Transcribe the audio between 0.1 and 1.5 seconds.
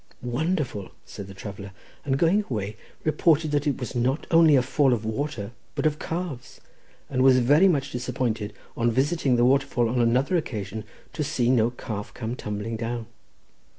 'Wonderful!' said the